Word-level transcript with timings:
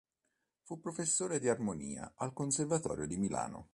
Fu 0.63 0.79
professore 0.79 1.37
di 1.39 1.47
armonia 1.47 2.13
al 2.15 2.33
Conservatorio 2.33 3.05
di 3.05 3.17
Milano. 3.17 3.69